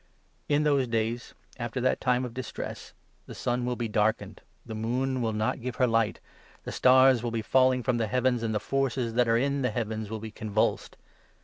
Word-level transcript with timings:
In 0.49 0.63
those 0.63 0.87
days, 0.87 1.35
after 1.59 1.79
that 1.79 2.01
time 2.01 2.25
of 2.25 2.33
distress,' 2.33 2.93
the 3.27 3.35
sun 3.35 3.65
will 3.65 3.75
be 3.75 3.87
darkened, 3.87 4.41
the 4.65 4.73
moon 4.73 5.21
will 5.21 5.31
not 5.31 5.61
give 5.61 5.75
her 5.75 5.85
light, 5.85 6.19
the 6.63 6.71
stars 6.71 7.21
will 7.21 7.29
be 7.29 7.43
falling 7.43 7.83
from 7.83 7.97
the 7.97 8.07
heavens,' 8.07 8.41
and 8.41 8.55
'the 8.55 8.61
forces 8.61 9.13
that 9.13 9.27
are 9.27 9.37
in 9.37 9.61
the 9.61 9.69
heavens 9.69 10.09
will 10.09 10.17
be 10.19 10.31
convulsed.' 10.31 10.97